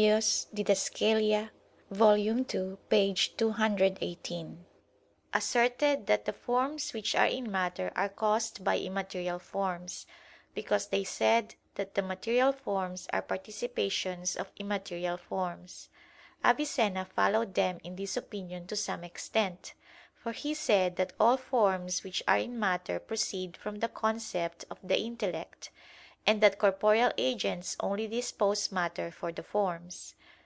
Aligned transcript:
(Did.) 0.00 0.78
vol. 1.90 2.16
ii, 2.16 2.44
p. 2.88 3.14
218] 3.14 4.56
asserted 5.34 6.06
that 6.06 6.24
the 6.24 6.32
forms 6.32 6.94
which 6.94 7.14
are 7.14 7.26
in 7.26 7.52
matter 7.52 7.92
are 7.94 8.08
caused 8.08 8.64
by 8.64 8.78
immaterial 8.78 9.38
forms, 9.38 10.06
because 10.54 10.86
they 10.86 11.04
said 11.04 11.54
that 11.74 11.94
the 11.96 12.00
material 12.00 12.50
forms 12.50 13.08
are 13.12 13.20
participations 13.20 14.36
of 14.38 14.50
immaterial 14.56 15.18
forms. 15.18 15.90
Avicenna 16.42 17.04
followed 17.04 17.52
them 17.52 17.78
in 17.84 17.96
this 17.96 18.16
opinion 18.16 18.66
to 18.68 18.76
some 18.76 19.04
extent, 19.04 19.74
for 20.14 20.32
he 20.32 20.54
said 20.54 20.96
that 20.96 21.12
all 21.20 21.36
forms 21.36 22.02
which 22.02 22.22
are 22.26 22.38
in 22.38 22.58
matter 22.58 22.98
proceed 22.98 23.54
from 23.54 23.80
the 23.80 23.88
concept 23.88 24.64
of 24.70 24.78
the 24.82 24.98
intellect; 24.98 25.70
and 26.26 26.42
that 26.42 26.58
corporeal 26.58 27.10
agents 27.16 27.74
only 27.80 28.06
dispose 28.06 28.70
[matter] 28.70 29.10
for 29.10 29.32
the 29.32 29.42
forms. 29.42 30.14